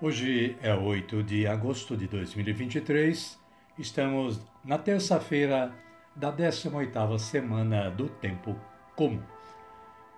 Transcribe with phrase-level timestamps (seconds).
[0.00, 3.36] Hoje é 8 de agosto de 2023.
[3.76, 5.74] Estamos na terça-feira
[6.14, 8.54] da 18ª semana do tempo
[8.94, 9.20] comum.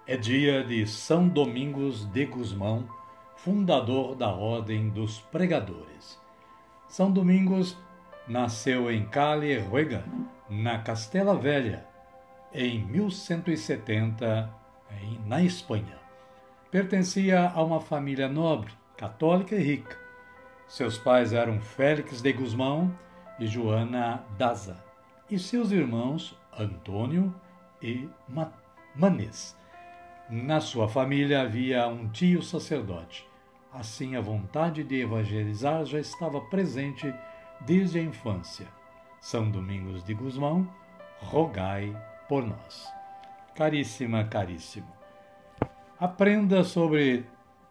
[0.06, 2.86] É dia de São Domingos de Gusmão,
[3.36, 6.20] fundador da Ordem dos Pregadores.
[6.86, 7.75] São Domingos
[8.28, 10.05] nasceu em Cali Ruega,
[10.51, 11.86] na Castela Velha,
[12.53, 14.55] em 1170,
[15.25, 15.98] na Espanha.
[16.70, 19.98] Pertencia a uma família nobre católica e rica.
[20.68, 22.94] Seus pais eram Félix de Guzmão
[23.38, 24.76] e Joana Daza,
[25.30, 27.34] e seus irmãos Antônio
[27.80, 28.06] e
[28.94, 29.56] Manês.
[30.28, 33.26] Na sua família havia um tio sacerdote.
[33.72, 37.10] Assim, a vontade de evangelizar já estava presente
[37.62, 38.66] desde a infância.
[39.18, 40.68] São Domingos de Guzmão,
[41.20, 41.96] rogai
[42.28, 42.86] por nós.
[43.54, 44.92] Caríssima, caríssimo.
[45.98, 47.24] Aprenda sobre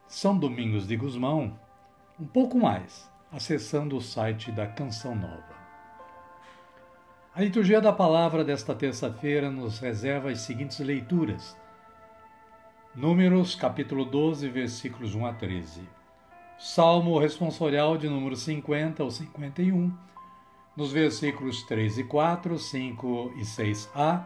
[0.09, 1.57] são Domingos de Gusmão,
[2.19, 5.59] um pouco mais, acessando o site da Canção Nova.
[7.33, 11.55] A liturgia da palavra desta terça-feira nos reserva as seguintes leituras.
[12.95, 15.87] Números, capítulo 12, versículos 1 a 13.
[16.57, 19.95] Salmo responsorial de número 50 ou 51,
[20.75, 24.25] nos versículos 3 e 4, 5 e 6a,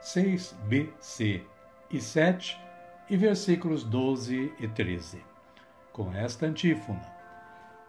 [0.00, 1.44] 6b, c
[1.90, 2.67] e 7,
[3.10, 5.22] e versículos 12 e 13.
[5.92, 7.06] Com esta antífona: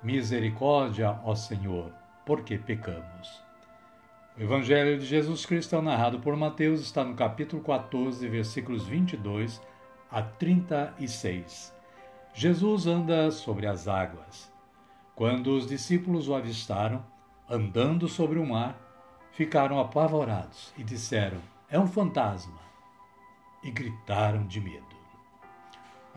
[0.02, 1.92] Misericórdia, ó Senhor,
[2.26, 3.44] porque pecamos.
[4.38, 9.62] O Evangelho de Jesus Cristo, é narrado por Mateus, está no capítulo 14, versículos 22
[10.10, 11.76] a 36.
[12.34, 14.50] Jesus anda sobre as águas.
[15.16, 17.04] Quando os discípulos o avistaram,
[17.50, 18.80] andando sobre o mar,
[19.34, 22.60] ficaram apavorados e disseram: É um fantasma!
[23.62, 24.89] E gritaram de medo.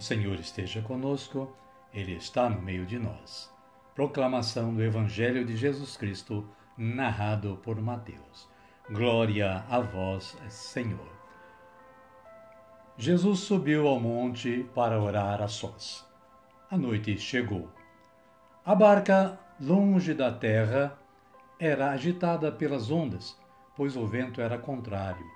[0.00, 1.54] O Senhor esteja conosco,
[1.92, 3.52] Ele está no meio de nós.
[3.94, 8.48] Proclamação do Evangelho de Jesus Cristo, narrado por Mateus.
[8.88, 11.06] Glória a vós, Senhor.
[12.96, 16.08] Jesus subiu ao monte para orar a sós.
[16.70, 17.68] A noite chegou.
[18.64, 20.98] A barca, longe da terra,
[21.58, 23.38] era agitada pelas ondas,
[23.76, 25.26] pois o vento era contrário.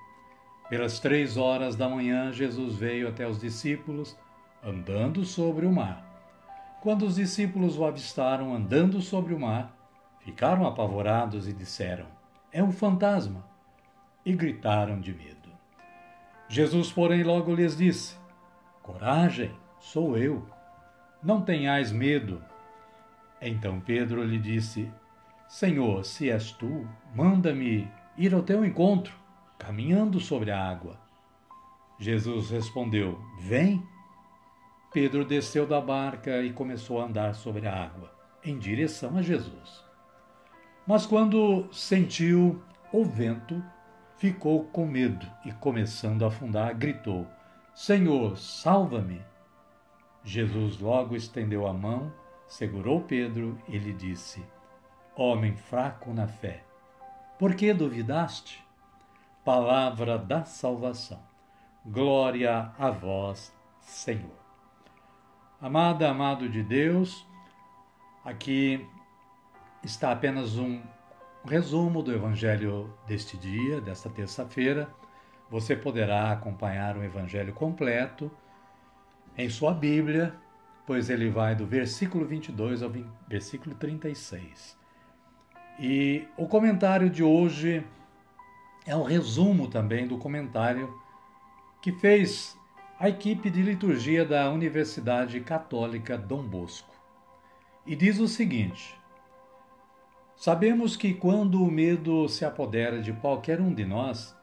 [0.70, 4.16] Pelas três horas da manhã, Jesus veio até os discípulos,
[4.64, 6.02] andando sobre o mar.
[6.80, 9.76] Quando os discípulos o avistaram andando sobre o mar,
[10.20, 12.06] ficaram apavorados e disseram:
[12.52, 13.44] É um fantasma!
[14.24, 15.50] E gritaram de medo.
[16.48, 18.16] Jesus, porém, logo lhes disse:
[18.82, 20.46] Coragem, sou eu.
[21.22, 22.42] Não tenhais medo.
[23.40, 24.90] Então Pedro lhe disse:
[25.48, 29.14] Senhor, se és tu, manda-me ir ao teu encontro,
[29.58, 30.98] caminhando sobre a água.
[31.98, 33.82] Jesus respondeu: Vem.
[34.94, 38.12] Pedro desceu da barca e começou a andar sobre a água,
[38.44, 39.84] em direção a Jesus.
[40.86, 42.62] Mas quando sentiu
[42.92, 43.60] o vento,
[44.18, 47.26] ficou com medo e, começando a afundar, gritou:
[47.74, 49.20] Senhor, salva-me!
[50.22, 52.12] Jesus logo estendeu a mão,
[52.46, 54.46] segurou Pedro e lhe disse:
[55.16, 56.62] Homem fraco na fé,
[57.36, 58.64] por que duvidaste?
[59.44, 61.20] Palavra da salvação.
[61.84, 64.43] Glória a vós, Senhor.
[65.64, 67.26] Amada, amado de Deus,
[68.22, 68.86] aqui
[69.82, 70.82] está apenas um
[71.42, 74.90] resumo do Evangelho deste dia, desta terça-feira.
[75.48, 78.30] Você poderá acompanhar o Evangelho completo
[79.38, 80.34] em sua Bíblia,
[80.86, 82.92] pois ele vai do versículo 22 ao
[83.26, 84.78] versículo 36.
[85.80, 87.82] E o comentário de hoje
[88.84, 90.94] é um resumo também do comentário
[91.80, 92.54] que fez
[92.98, 96.94] a equipe de liturgia da Universidade Católica Dom Bosco.
[97.84, 98.96] E diz o seguinte:
[100.36, 104.36] Sabemos que quando o medo se apodera de qualquer um de nós,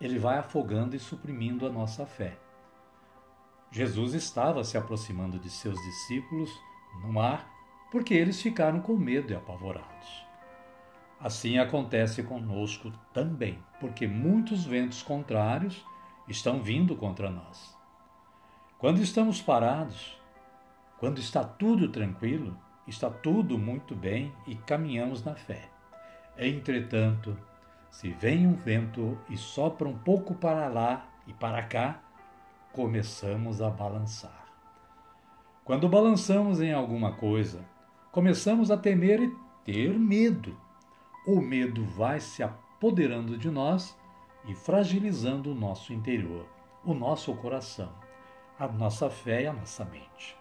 [0.00, 2.38] ele vai afogando e suprimindo a nossa fé.
[3.70, 6.50] Jesus estava se aproximando de seus discípulos
[7.02, 7.48] no mar
[7.92, 10.24] porque eles ficaram com medo e apavorados.
[11.20, 15.84] Assim acontece conosco também, porque muitos ventos contrários
[16.26, 17.79] estão vindo contra nós.
[18.80, 20.18] Quando estamos parados,
[20.98, 22.56] quando está tudo tranquilo,
[22.88, 25.68] está tudo muito bem e caminhamos na fé.
[26.38, 27.36] Entretanto,
[27.90, 32.00] se vem um vento e sopra um pouco para lá e para cá,
[32.72, 34.46] começamos a balançar.
[35.62, 37.62] Quando balançamos em alguma coisa,
[38.10, 40.58] começamos a temer e ter medo.
[41.26, 43.94] O medo vai se apoderando de nós
[44.48, 46.46] e fragilizando o nosso interior,
[46.82, 47.92] o nosso coração
[48.60, 50.36] a nossa fé e a nossa mente.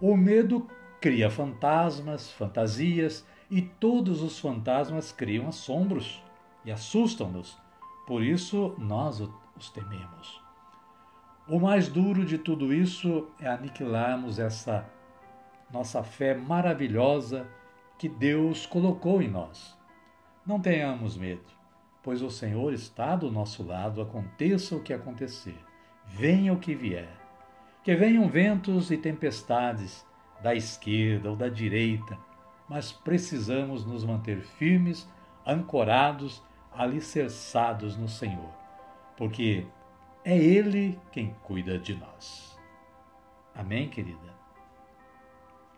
[0.00, 0.68] O medo
[1.00, 6.22] cria fantasmas, fantasias, e todos os fantasmas criam assombros
[6.64, 7.58] e assustam-nos.
[8.06, 9.20] Por isso nós
[9.56, 10.40] os tememos.
[11.48, 14.88] O mais duro de tudo isso é aniquilarmos essa
[15.72, 17.46] nossa fé maravilhosa
[17.98, 19.76] que Deus colocou em nós.
[20.46, 21.52] Não tenhamos medo,
[22.02, 25.58] pois o Senhor está do nosso lado, aconteça o que acontecer,
[26.06, 27.23] venha o que vier.
[27.84, 30.06] Que venham ventos e tempestades
[30.42, 32.18] da esquerda ou da direita,
[32.66, 35.06] mas precisamos nos manter firmes,
[35.44, 38.48] ancorados, alicerçados no Senhor,
[39.18, 39.66] porque
[40.24, 42.58] é Ele quem cuida de nós.
[43.54, 44.34] Amém, querida?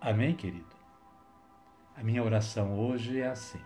[0.01, 0.77] Amém, querido?
[1.97, 3.61] A minha oração hoje é assim: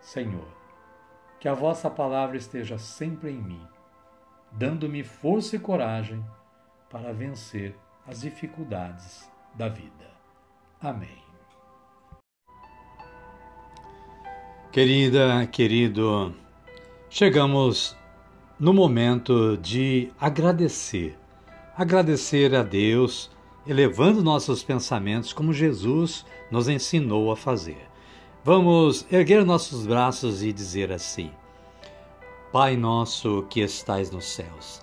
[0.00, 0.48] Senhor,
[1.38, 3.68] que a vossa palavra esteja sempre em mim,
[4.50, 6.24] dando-me força e coragem
[6.90, 7.74] para vencer
[8.06, 10.10] as dificuldades da vida.
[10.80, 11.22] Amém.
[14.72, 16.34] Querida, querido,
[17.08, 17.96] chegamos
[18.58, 21.16] no momento de agradecer.
[21.76, 23.30] Agradecer a Deus,
[23.66, 27.88] elevando nossos pensamentos como Jesus nos ensinou a fazer.
[28.44, 31.30] Vamos erguer nossos braços e dizer assim:
[32.52, 34.82] Pai nosso que estais nos céus,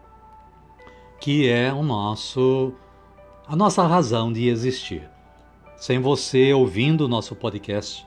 [1.21, 2.73] que é o nosso
[3.47, 5.07] a nossa razão de existir.
[5.77, 8.05] Sem você ouvindo o nosso podcast,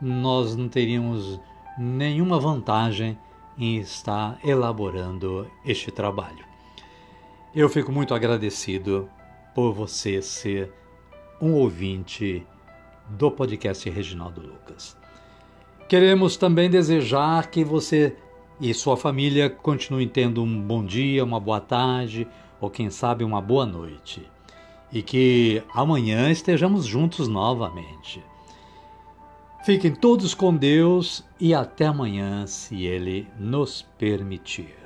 [0.00, 1.40] nós não teríamos
[1.78, 3.16] nenhuma vantagem
[3.56, 6.44] em estar elaborando este trabalho.
[7.54, 9.08] Eu fico muito agradecido
[9.54, 10.72] por você ser
[11.40, 12.44] um ouvinte
[13.08, 14.96] do podcast Reginaldo Lucas.
[15.88, 18.16] Queremos também desejar que você
[18.60, 22.28] e sua família continuem tendo um bom dia, uma boa tarde
[22.60, 24.22] ou quem sabe uma boa noite.
[24.92, 28.22] E que amanhã estejamos juntos novamente.
[29.64, 34.79] Fiquem todos com Deus e até amanhã, se Ele nos permitir.